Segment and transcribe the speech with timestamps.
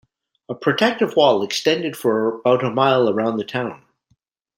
[0.49, 3.85] A protective wall extended for about a mile around the town.